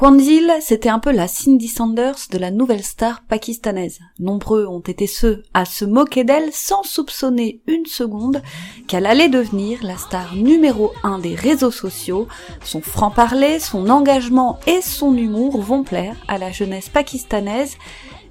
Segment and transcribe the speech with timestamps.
[0.00, 3.98] Kwandil, c'était un peu la Cindy Sanders de la nouvelle star pakistanaise.
[4.18, 8.40] Nombreux ont été ceux à se moquer d'elle sans soupçonner une seconde
[8.88, 12.28] qu'elle allait devenir la star numéro un des réseaux sociaux.
[12.64, 17.76] Son franc-parler, son engagement et son humour vont plaire à la jeunesse pakistanaise,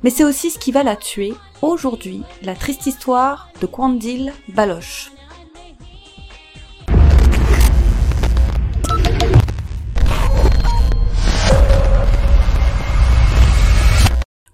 [0.01, 5.11] mais c'est aussi ce qui va la tuer aujourd'hui, la triste histoire de Kwandil Baloch.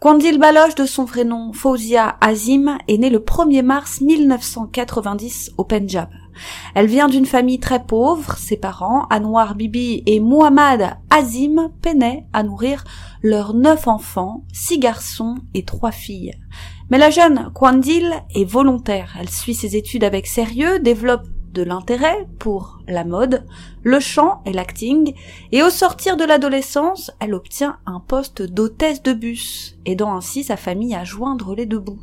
[0.05, 5.63] Kwandil Baloch, de son vrai nom Fauzia Azim, est née le 1er mars 1990 au
[5.63, 6.09] Pendjab.
[6.75, 12.43] Elle vient d'une famille très pauvre, ses parents, Anwar Bibi et Muhammad Azim, peinaient à
[12.43, 12.83] nourrir
[13.23, 16.33] leurs neuf enfants, six garçons et trois filles.
[16.91, 22.27] Mais la jeune Kwandil est volontaire, elle suit ses études avec sérieux, développe de l'intérêt
[22.37, 23.45] pour la mode,
[23.81, 25.15] le chant et l'acting,
[25.51, 30.57] et au sortir de l'adolescence, elle obtient un poste d'hôtesse de bus, aidant ainsi sa
[30.57, 32.01] famille à joindre les deux bouts.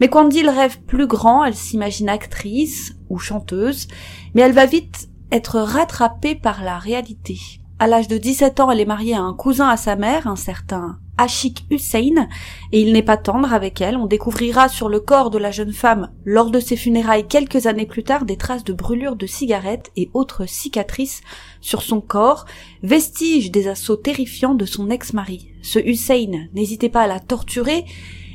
[0.00, 3.86] Mais quand il rêve plus grand, elle s'imagine actrice ou chanteuse,
[4.34, 7.38] mais elle va vite être rattrapée par la réalité.
[7.78, 10.36] À l'âge de 17 ans, elle est mariée à un cousin à sa mère, un
[10.36, 12.28] certain Ashik Hussein,
[12.72, 13.96] et il n'est pas tendre avec elle.
[13.96, 17.86] On découvrira sur le corps de la jeune femme, lors de ses funérailles quelques années
[17.86, 21.22] plus tard, des traces de brûlures de cigarettes et autres cicatrices
[21.60, 22.46] sur son corps,
[22.82, 25.48] vestiges des assauts terrifiants de son ex-mari.
[25.62, 27.84] Ce Hussein n'hésitait pas à la torturer,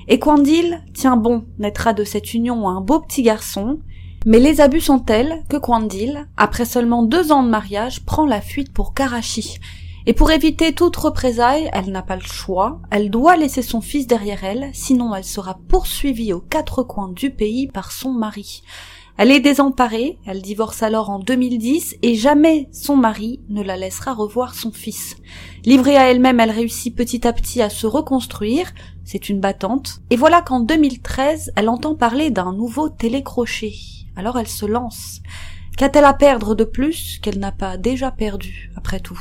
[0.08, 3.80] et Kwandil, tient bon, naîtra de cette union un beau petit garçon,
[4.26, 8.42] mais les abus sont tels que Kwandil, après seulement deux ans de mariage, prend la
[8.42, 9.58] fuite pour Karachi.
[10.08, 14.08] Et pour éviter toute représaille, elle n'a pas le choix, elle doit laisser son fils
[14.08, 18.64] derrière elle, sinon elle sera poursuivie aux quatre coins du pays par son mari.
[19.18, 24.14] Elle est désemparée, elle divorce alors en 2010 et jamais son mari ne la laissera
[24.14, 25.18] revoir son fils.
[25.66, 28.72] Livrée à elle-même, elle réussit petit à petit à se reconstruire,
[29.04, 33.74] c'est une battante, et voilà qu'en 2013, elle entend parler d'un nouveau télécrochet.
[34.16, 35.22] Alors elle se lance.
[35.78, 39.20] Qu'a-t-elle à perdre de plus qu'elle n'a pas déjà perdu, après tout?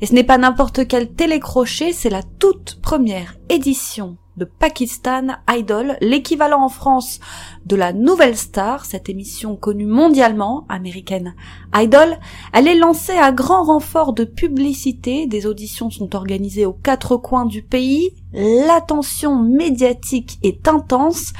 [0.00, 5.96] Et ce n'est pas n'importe quel télécrochet, c'est la toute première édition de Pakistan Idol,
[6.00, 7.20] l'équivalent en France
[7.64, 11.34] de la Nouvelle Star, cette émission connue mondialement, américaine
[11.74, 12.18] Idol.
[12.52, 17.46] Elle est lancée à grand renfort de publicité, des auditions sont organisées aux quatre coins
[17.46, 21.32] du pays, l'attention médiatique est intense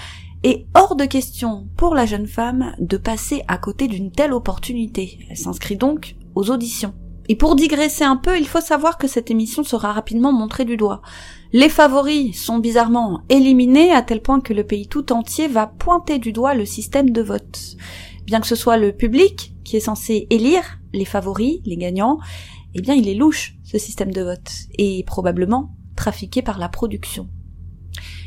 [0.42, 5.18] et hors de question pour la jeune femme de passer à côté d'une telle opportunité.
[5.28, 6.94] Elle s'inscrit donc aux auditions.
[7.28, 10.76] Et pour digresser un peu, il faut savoir que cette émission sera rapidement montrée du
[10.76, 11.02] doigt.
[11.52, 16.18] Les favoris sont bizarrement éliminés à tel point que le pays tout entier va pointer
[16.18, 17.76] du doigt le système de vote.
[18.26, 22.18] Bien que ce soit le public qui est censé élire les favoris, les gagnants,
[22.74, 27.28] eh bien il est louche ce système de vote et probablement trafiqué par la production.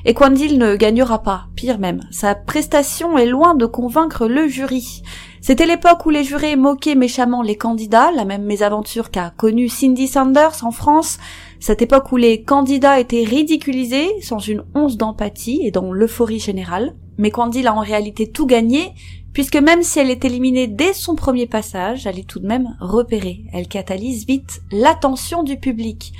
[0.05, 2.01] Et Quandil ne gagnera pas, pire même.
[2.11, 5.03] Sa prestation est loin de convaincre le jury.
[5.41, 10.07] C'était l'époque où les jurés moquaient méchamment les candidats, la même mésaventure qu'a connue Cindy
[10.07, 11.17] Sanders en France,
[11.59, 16.95] cette époque où les candidats étaient ridiculisés sans une once d'empathie et dans l'euphorie générale.
[17.17, 18.93] Mais Quandil a en réalité tout gagné,
[19.33, 22.75] puisque même si elle est éliminée dès son premier passage, elle est tout de même
[22.79, 23.45] repérée.
[23.53, 26.13] Elle catalyse vite l'attention du public.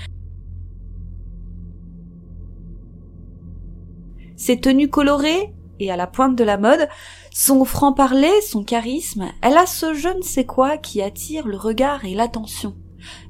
[4.35, 6.88] Ses tenues colorées et à la pointe de la mode,
[7.31, 12.06] son franc-parler, son charisme, elle a ce je ne sais quoi qui attire le regard
[12.06, 12.75] et l'attention.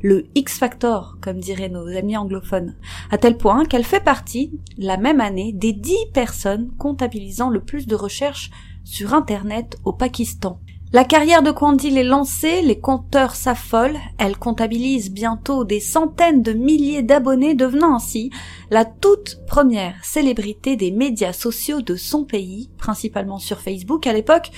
[0.01, 2.75] Le X-Factor, comme diraient nos amis anglophones,
[3.11, 7.87] à tel point qu'elle fait partie, la même année, des dix personnes comptabilisant le plus
[7.87, 8.49] de recherches
[8.83, 10.59] sur Internet au Pakistan.
[10.91, 16.51] La carrière de Quandil est lancée, les compteurs s'affolent, elle comptabilise bientôt des centaines de
[16.51, 18.31] milliers d'abonnés, devenant ainsi
[18.71, 24.49] la toute première célébrité des médias sociaux de son pays, principalement sur Facebook à l'époque,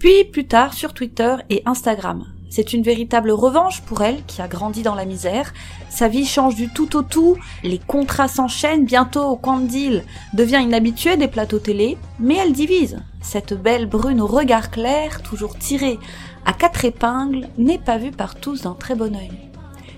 [0.00, 2.35] puis plus tard sur Twitter et Instagram.
[2.48, 5.52] C'est une véritable revanche pour elle qui a grandi dans la misère.
[5.90, 11.16] Sa vie change du tout au tout, les contrats s'enchaînent, bientôt Quandil devient une habituée
[11.16, 13.00] des plateaux télé, mais elle divise.
[13.20, 15.98] Cette belle brune au regard clair, toujours tirée
[16.44, 19.32] à quatre épingles, n'est pas vue par tous d'un très bon œil.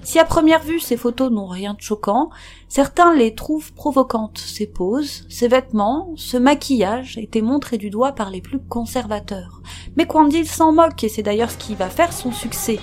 [0.08, 2.30] Si à première vue ces photos n'ont rien de choquant,
[2.66, 4.38] certains les trouvent provocantes.
[4.38, 9.60] Ses poses, ses vêtements, ce maquillage étaient montrés du doigt par les plus conservateurs.
[9.98, 12.78] Mais Quandil s'en moque et c'est d'ailleurs ce qui va faire son succès.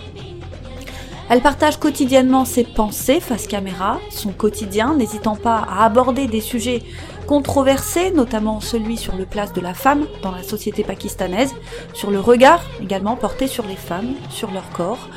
[1.30, 6.84] Elle partage quotidiennement ses pensées face caméra, son quotidien, n'hésitant pas à aborder des sujets
[7.26, 11.56] controversés, notamment celui sur le place de la femme dans la société pakistanaise,
[11.94, 15.08] sur le regard également porté sur les femmes, sur leur corps,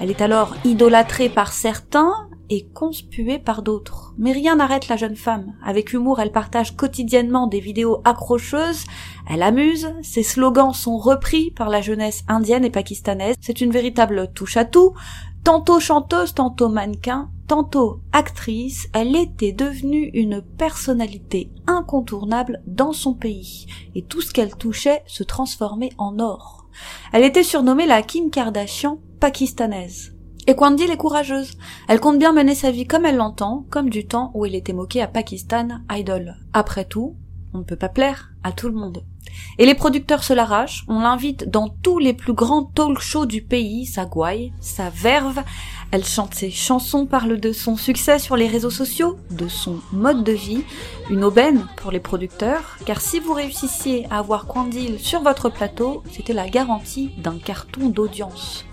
[0.00, 4.07] elle est alors idolâtrée par certains est conspuée par d'autres.
[4.18, 5.54] Mais rien n'arrête la jeune femme.
[5.64, 8.84] Avec humour, elle partage quotidiennement des vidéos accrocheuses,
[9.30, 13.36] elle amuse, ses slogans sont repris par la jeunesse indienne et pakistanaise.
[13.40, 14.94] C'est une véritable touche à tout.
[15.44, 23.66] Tantôt chanteuse, tantôt mannequin, tantôt actrice, elle était devenue une personnalité incontournable dans son pays.
[23.94, 26.66] Et tout ce qu'elle touchait se transformait en or.
[27.12, 30.17] Elle était surnommée la Kim Kardashian pakistanaise.
[30.48, 31.58] Et Kwandil est courageuse.
[31.88, 34.72] Elle compte bien mener sa vie comme elle l'entend, comme du temps où elle était
[34.72, 36.36] moquée à Pakistan Idol.
[36.54, 37.16] Après tout,
[37.52, 39.04] on ne peut pas plaire à tout le monde.
[39.58, 43.42] Et les producteurs se l'arrachent, on l'invite dans tous les plus grands talk shows du
[43.42, 45.42] pays, sa gouaille, sa verve,
[45.90, 50.24] elle chante ses chansons, parle de son succès sur les réseaux sociaux, de son mode
[50.24, 50.64] de vie,
[51.10, 56.02] une aubaine pour les producteurs, car si vous réussissiez à avoir Quandil sur votre plateau,
[56.10, 58.64] c'était la garantie d'un carton d'audience.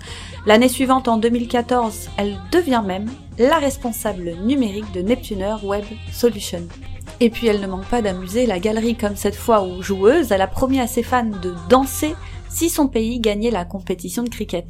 [0.45, 3.09] L'année suivante, en 2014, elle devient même
[3.39, 6.67] la responsable numérique de Neptuner Web Solutions.
[7.19, 10.41] Et puis elle ne manque pas d'amuser la galerie comme cette fois où joueuse, elle
[10.41, 12.13] a promis à ses fans de danser
[12.47, 14.67] si son pays gagnait la compétition de cricket.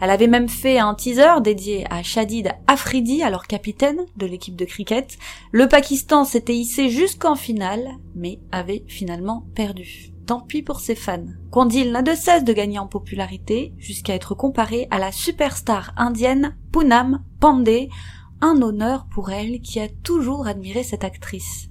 [0.00, 4.64] Elle avait même fait un teaser dédié à Shadid Afridi, alors capitaine de l'équipe de
[4.64, 5.18] cricket.
[5.50, 10.15] Le Pakistan s'était hissé jusqu'en finale, mais avait finalement perdu.
[10.26, 11.26] Tant pis pour ses fans.
[11.50, 16.56] Kwandil n'a de cesse de gagner en popularité, jusqu'à être comparée à la superstar indienne
[16.72, 17.88] Poonam Pandey,
[18.40, 21.70] un honneur pour elle qui a toujours admiré cette actrice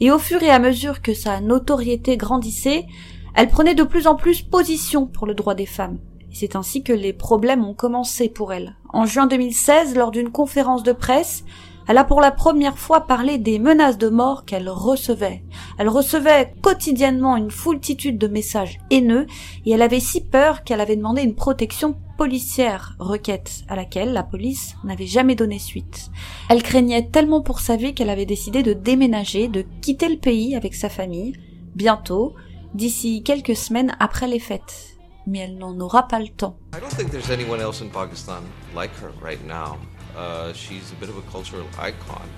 [0.00, 2.86] et au fur et à mesure que sa notoriété grandissait,
[3.34, 5.98] elle prenait de plus en plus position pour le droit des femmes.
[6.32, 8.76] C'est ainsi que les problèmes ont commencé pour elle.
[8.92, 11.44] En juin 2016, lors d'une conférence de presse,
[11.86, 15.42] elle a pour la première fois parlé des menaces de mort qu'elle recevait.
[15.78, 19.26] Elle recevait quotidiennement une foultitude de messages haineux
[19.66, 24.22] et elle avait si peur qu'elle avait demandé une protection policière, requête à laquelle la
[24.22, 26.10] police n'avait jamais donné suite.
[26.48, 30.54] Elle craignait tellement pour sa vie qu'elle avait décidé de déménager, de quitter le pays
[30.54, 31.34] avec sa famille,
[31.74, 32.34] bientôt,
[32.74, 34.93] d'ici quelques semaines après les fêtes.
[35.26, 36.56] Mais elle n'en aura pas le temps.
[36.74, 38.42] I don't think there's anyone else in Pakistan
[38.74, 39.78] like her right now.
[40.16, 42.28] Uh, she's a bit of a cultural icon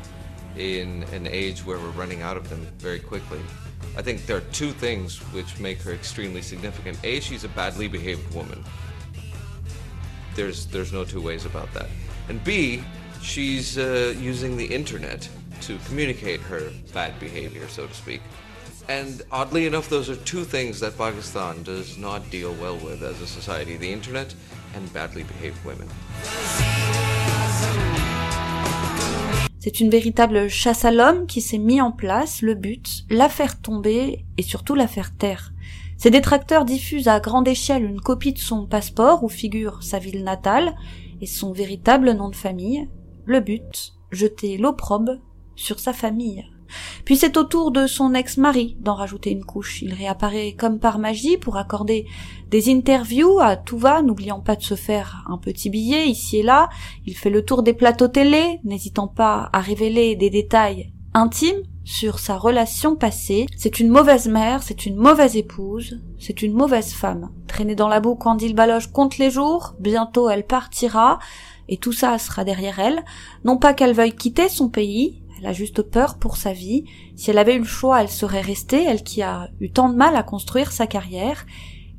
[0.56, 3.40] in an age where we're running out of them very quickly.
[3.96, 6.98] I think there are two things which make her extremely significant.
[7.04, 8.64] A, she's a badly behaved woman.
[10.34, 11.88] There's there's no two ways about that.
[12.28, 12.82] And B,
[13.22, 15.28] she's uh, using the internet
[15.62, 18.20] to communicate her bad behavior, so to speak.
[18.88, 23.20] And oddly enough, those are two things that Pakistan does not deal well with as
[23.20, 24.34] a society the internet
[24.76, 25.88] and badly behaved women.
[29.58, 33.60] C'est une véritable chasse à l'homme qui s'est mis en place, le but, la faire
[33.60, 35.52] tomber et surtout la faire taire.
[35.96, 40.22] Ses détracteurs diffusent à grande échelle une copie de son passeport où figure sa ville
[40.22, 40.76] natale
[41.20, 42.88] et son véritable nom de famille.
[43.24, 45.18] Le but, jeter l'opprobre
[45.56, 46.44] sur sa famille.
[47.04, 49.82] Puis c'est au tour de son ex-mari d'en rajouter une couche.
[49.82, 52.06] Il réapparaît comme par magie pour accorder
[52.50, 56.42] des interviews à tout va, n'oubliant pas de se faire un petit billet ici et
[56.42, 56.68] là.
[57.06, 62.18] Il fait le tour des plateaux télé, n'hésitant pas à révéler des détails intimes sur
[62.18, 63.46] sa relation passée.
[63.56, 67.30] C'est une mauvaise mère, c'est une mauvaise épouse, c'est une mauvaise femme.
[67.46, 71.18] Traînée dans la boue quand il baloge compte les jours, bientôt elle partira,
[71.68, 73.04] et tout ça sera derrière elle.
[73.44, 76.84] Non pas qu'elle veuille quitter son pays, elle a juste peur pour sa vie.
[77.14, 79.96] Si elle avait eu le choix, elle serait restée, elle qui a eu tant de
[79.96, 81.46] mal à construire sa carrière.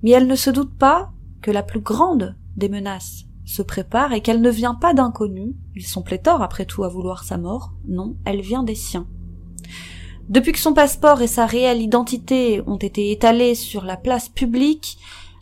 [0.04, 4.22] Mais elle ne se doute pas que la plus grande des menaces se prépare et
[4.22, 5.56] qu'elle ne vient pas d'inconnus.
[5.76, 7.74] Ils sont pléthores après tout à vouloir sa mort.
[7.88, 9.08] Non, elle vient des siens.
[10.28, 14.98] Depuis que son passeport et sa réelle identité ont été étalés sur la place publique,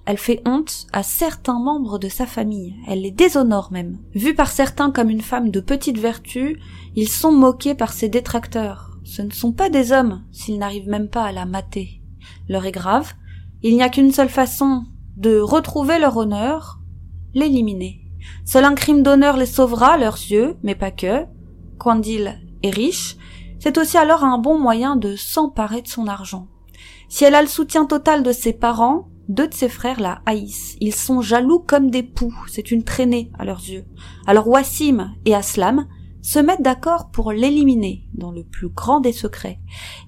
[0.05, 3.97] elle fait honte à certains membres de sa famille, elle les déshonore même.
[4.13, 6.59] Vue par certains comme une femme de petite vertu,
[6.95, 8.91] ils sont moqués par ses détracteurs.
[9.03, 12.01] Ce ne sont pas des hommes s'ils n'arrivent même pas à la mater.
[12.47, 13.13] L'heure est grave,
[13.63, 14.83] il n'y a qu'une seule façon
[15.17, 16.79] de retrouver leur honneur,
[17.33, 18.01] l'éliminer.
[18.45, 21.25] Seul un crime d'honneur les sauvera leurs yeux, mais pas que.
[22.05, 23.17] il est riche,
[23.59, 26.47] c'est aussi alors un bon moyen de s'emparer de son argent.
[27.09, 30.75] Si elle a le soutien total de ses parents, deux de ses frères la haïssent.
[30.81, 32.33] Ils sont jaloux comme des poux.
[32.47, 33.85] C'est une traînée à leurs yeux.
[34.27, 35.87] Alors Wassim et Aslam
[36.21, 39.59] se mettent d'accord pour l'éliminer dans le plus grand des secrets.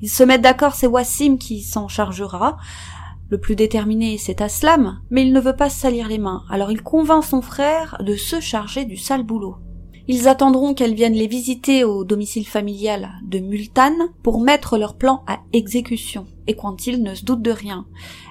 [0.01, 2.57] Ils se mettent d'accord, c'est Wassim qui s'en chargera.
[3.29, 6.43] Le plus déterminé, c'est Aslam, mais il ne veut pas salir les mains.
[6.49, 9.57] Alors il convainc son frère de se charger du sale boulot.
[10.09, 13.91] Ils attendront qu'elle vienne les visiter au domicile familial de Multan
[14.23, 16.27] pour mettre leur plan à exécution.
[16.47, 17.85] Et Quantil ne se doute de rien.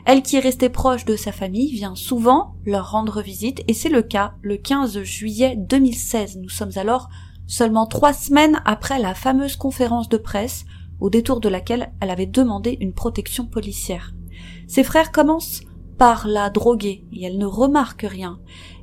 [0.07, 3.91] Elle qui est restée proche de sa famille vient souvent leur rendre visite et c'est
[3.91, 6.39] le cas le 15 juillet 2016.
[6.39, 7.11] Nous sommes alors
[7.47, 10.65] seulement trois semaines après la fameuse conférence de presse
[10.99, 14.15] au détour de laquelle elle avait demandé une protection policière.
[14.67, 15.61] Ses frères commencent
[15.99, 18.41] par la droguer et elle ne remarque rien.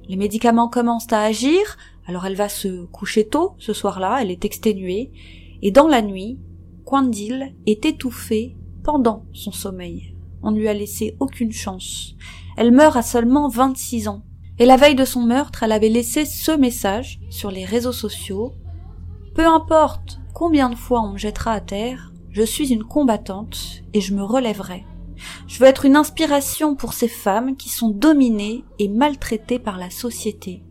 [0.08, 4.46] Les médicaments commencent à agir, alors elle va se coucher tôt ce soir-là, elle est
[4.46, 5.12] exténuée,
[5.62, 6.40] et dans la nuit,
[6.86, 10.16] Quandil est étouffée pendant son sommeil.
[10.42, 12.16] On ne lui a laissé aucune chance.
[12.58, 14.24] Elle meurt à seulement 26 ans.
[14.60, 18.54] Et la veille de son meurtre, elle avait laissé ce message sur les réseaux sociaux.
[19.34, 24.02] Peu importe combien de fois on me jettera à terre, je suis une combattante et
[24.02, 24.86] je me relèverai.
[25.48, 29.90] Je veux être une inspiration pour ces femmes qui sont dominées et maltraitées par la
[29.90, 30.64] société.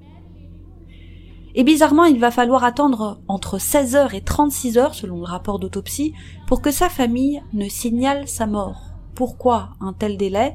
[1.54, 5.58] Et bizarrement, il va falloir attendre entre 16 heures et 36 heures, selon le rapport
[5.58, 6.14] d'autopsie,
[6.46, 8.92] pour que sa famille ne signale sa mort.
[9.14, 10.54] Pourquoi un tel délai?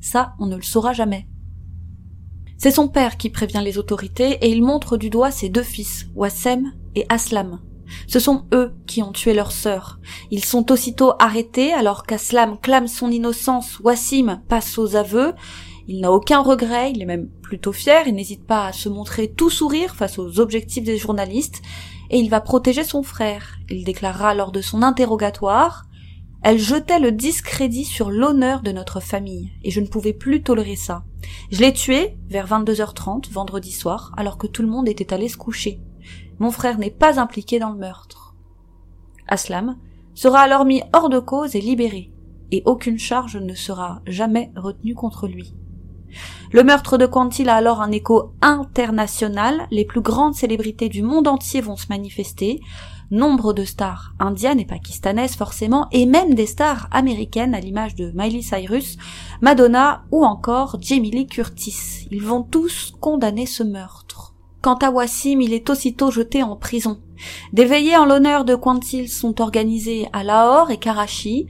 [0.00, 1.26] Ça, on ne le saura jamais.
[2.58, 6.06] C'est son père qui prévient les autorités et il montre du doigt ses deux fils,
[6.14, 7.60] Wassem et Aslam.
[8.06, 10.00] Ce sont eux qui ont tué leur sœur.
[10.30, 15.34] Ils sont aussitôt arrêtés alors qu'Aslam clame son innocence, Wassim passe aux aveux.
[15.88, 19.28] Il n'a aucun regret, il est même plutôt fier, il n'hésite pas à se montrer
[19.28, 21.62] tout sourire face aux objectifs des journalistes,
[22.10, 23.58] et il va protéger son frère.
[23.70, 25.86] Il déclarera lors de son interrogatoire
[26.48, 30.76] elle jetait le discrédit sur l'honneur de notre famille, et je ne pouvais plus tolérer
[30.76, 31.02] ça.
[31.50, 35.36] Je l'ai tué vers 22h30 vendredi soir, alors que tout le monde était allé se
[35.36, 35.80] coucher.
[36.38, 38.36] Mon frère n'est pas impliqué dans le meurtre.
[39.26, 39.76] Aslam
[40.14, 42.12] sera alors mis hors de cause et libéré,
[42.52, 45.52] et aucune charge ne sera jamais retenue contre lui.
[46.52, 51.28] Le meurtre de Quantil a alors un écho international, les plus grandes célébrités du monde
[51.28, 52.60] entier vont se manifester,
[53.10, 58.12] nombre de stars indiennes et pakistanaises forcément, et même des stars américaines à l'image de
[58.14, 58.96] Miley Cyrus,
[59.40, 62.06] Madonna ou encore Jamie Lee Curtis.
[62.10, 64.34] Ils vont tous condamner ce meurtre.
[64.62, 67.00] Quant à Wassim, il est aussitôt jeté en prison.
[67.52, 71.46] Des veillées en l'honneur de Quantil sont organisées à Lahore et Karachi.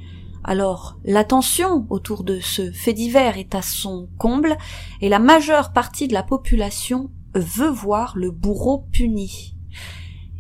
[0.48, 4.56] Alors, l'attention autour de ce fait divers est à son comble
[5.00, 9.56] et la majeure partie de la population veut voir le bourreau puni.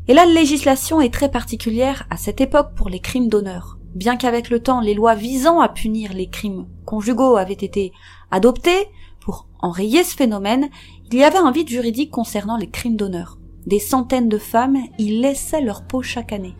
[0.06, 3.80] Et la législation est très particulière à cette époque pour les crimes d'honneur.
[3.96, 7.90] Bien qu'avec le temps les lois visant à punir les crimes conjugaux avaient été
[8.30, 8.86] adoptées
[9.18, 10.68] pour enrayer ce phénomène,
[11.10, 13.38] il y avait un vide juridique concernant les crimes d'honneur.
[13.66, 16.54] Des centaines de femmes y laissaient leur peau chaque année.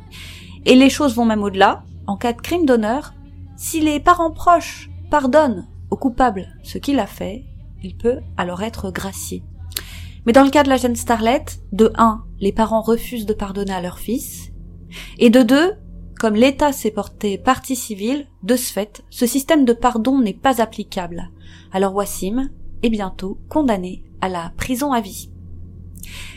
[0.65, 1.85] Et les choses vont même au-delà.
[2.09, 3.15] En cas de crime d'honneur,
[3.57, 7.45] si les parents proches pardonnent au coupable ce qu'il a fait,
[7.83, 9.43] il peut alors être gracié.
[10.27, 13.73] Mais dans le cas de la jeune starlet, de 1, les parents refusent de pardonner
[13.73, 14.51] à leur fils,
[15.19, 15.75] et de 2,
[16.19, 20.61] comme l'État s'est porté partie civile, de ce fait, ce système de pardon n'est pas
[20.61, 21.31] applicable.
[21.73, 22.51] Alors Wassim
[22.83, 25.31] est bientôt condamné à la prison à vie.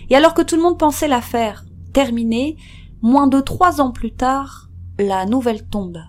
[0.10, 2.58] Et alors que tout le monde pensait l'affaire terminée,
[3.02, 6.00] moins de trois ans plus tard, la nouvelle tombe.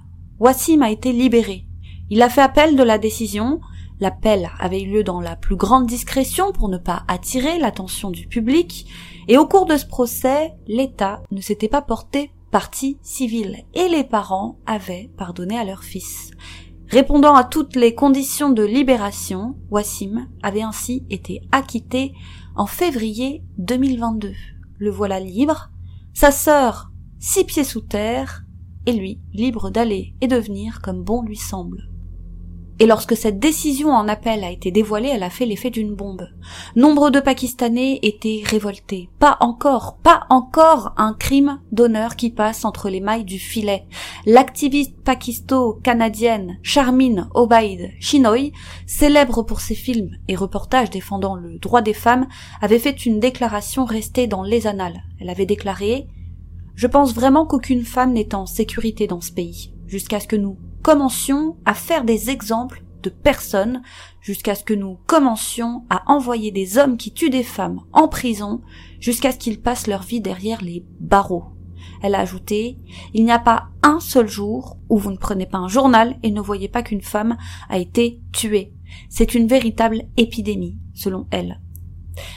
[0.40, 1.66] Wassim a été libéré.
[2.08, 3.60] Il a fait appel de la décision,
[4.00, 8.26] L'appel avait eu lieu dans la plus grande discrétion pour ne pas attirer l'attention du
[8.26, 8.86] public,
[9.28, 14.04] et au cours de ce procès, l'État ne s'était pas porté partie civile, et les
[14.04, 16.30] parents avaient pardonné à leur fils.
[16.88, 22.14] Répondant à toutes les conditions de libération, Wassim avait ainsi été acquitté
[22.56, 24.32] en février 2022.
[24.78, 25.70] Le voilà libre,
[26.14, 28.44] sa sœur six pieds sous terre,
[28.86, 31.90] et lui libre d'aller et de venir comme bon lui semble.
[32.80, 36.26] Et lorsque cette décision en appel a été dévoilée, elle a fait l'effet d'une bombe.
[36.76, 39.10] Nombre de Pakistanais étaient révoltés.
[39.18, 43.86] Pas encore, pas encore un crime d'honneur qui passe entre les mailles du filet.
[44.24, 48.52] L'activiste pakisto-canadienne Charmine Obaid Chinoy,
[48.86, 52.28] célèbre pour ses films et reportages défendant le droit des femmes,
[52.62, 55.02] avait fait une déclaration restée dans les annales.
[55.20, 56.08] Elle avait déclaré
[56.74, 60.58] je pense vraiment qu'aucune femme n'est en sécurité dans ce pays, jusqu'à ce que nous
[60.82, 63.82] commencions à faire des exemples de personnes
[64.20, 68.60] jusqu'à ce que nous commencions à envoyer des hommes qui tuent des femmes en prison
[69.00, 71.44] jusqu'à ce qu'ils passent leur vie derrière les barreaux.
[72.02, 72.78] Elle a ajouté,
[73.14, 76.30] il n'y a pas un seul jour où vous ne prenez pas un journal et
[76.30, 77.36] ne voyez pas qu'une femme
[77.68, 78.72] a été tuée.
[79.08, 81.60] C'est une véritable épidémie, selon elle.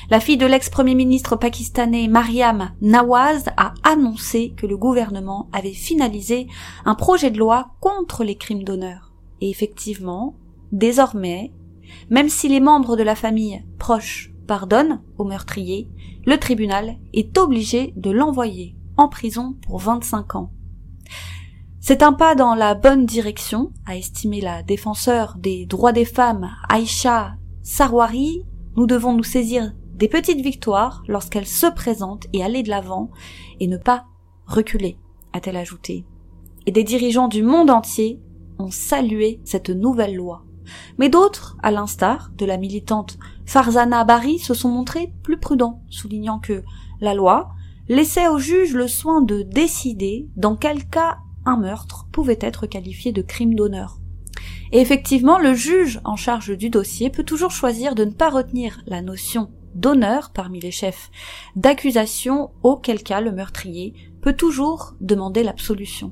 [0.10, 6.48] La fille de l'ex-premier ministre pakistanais Mariam Nawaz a annoncé que le gouvernement avait finalisé
[6.86, 9.14] un projet de loi contre les crimes d'honneur.
[9.42, 10.36] Et effectivement,
[10.72, 11.52] désormais,
[12.10, 15.90] même si les membres de la famille proche pardonnent au meurtrier,
[16.26, 20.52] le tribunal est obligé de l'envoyer en prison pour 25 ans.
[21.80, 26.50] C'est un pas dans la bonne direction, a estimé la défenseur des droits des femmes
[26.70, 32.70] Aïcha Sarwari nous devons nous saisir des petites victoires lorsqu'elles se présentent et aller de
[32.70, 33.12] l'avant
[33.60, 34.06] et ne pas
[34.46, 34.98] reculer,
[35.34, 36.06] a-t-elle ajouté.
[36.66, 38.20] Et des dirigeants du monde entier
[38.60, 40.44] ont salué cette nouvelle loi.
[40.98, 46.40] Mais d'autres, à l'instar de la militante Farzana Bari, se sont montrés plus prudents, soulignant
[46.40, 46.64] que
[47.02, 47.52] la loi
[47.90, 53.12] laissait au juge le soin de décider dans quel cas un meurtre pouvait être qualifié
[53.12, 54.00] de crime d'honneur.
[54.76, 59.04] Effectivement, le juge en charge du dossier peut toujours choisir de ne pas retenir la
[59.04, 61.12] notion d'honneur parmi les chefs
[61.56, 66.12] d'accusation, auquel cas le meurtrier peut toujours demander l'absolution.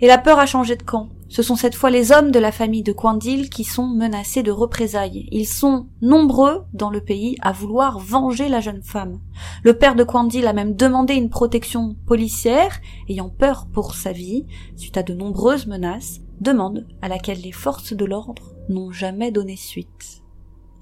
[0.00, 1.10] Et la peur a changé de camp.
[1.28, 4.50] Ce sont cette fois les hommes de la famille de Quandil qui sont menacés de
[4.50, 5.28] représailles.
[5.30, 9.20] Ils sont nombreux dans le pays à vouloir venger la jeune femme.
[9.64, 14.46] Le père de Quandil a même demandé une protection policière, ayant peur pour sa vie,
[14.76, 19.56] suite à de nombreuses menaces, demande à laquelle les forces de l'ordre n'ont jamais donné
[19.56, 20.22] suite.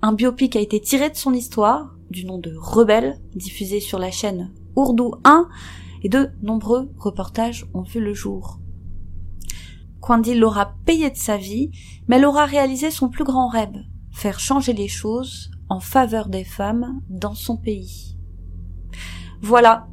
[0.02, 4.10] Un biopic a été tiré de son histoire, du nom de Rebelle, diffusé sur la
[4.10, 5.48] chaîne Urdu 1,
[6.02, 8.58] et de nombreux reportages ont vu le jour.
[10.00, 11.70] Quandil l'aura payé de sa vie,
[12.08, 13.76] mais elle aura réalisé son plus grand rêve,
[14.10, 18.16] faire changer les choses en faveur des femmes dans son pays.
[19.42, 19.86] Voilà.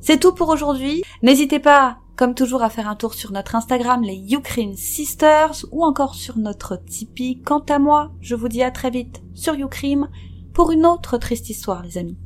[0.00, 1.02] C'est tout pour aujourd'hui.
[1.22, 5.82] N'hésitez pas, comme toujours, à faire un tour sur notre Instagram, les Ukraine Sisters, ou
[5.84, 7.40] encore sur notre Tipeee.
[7.40, 10.06] Quant à moi, je vous dis à très vite sur Ukraine
[10.52, 12.18] pour une autre triste histoire, les amis.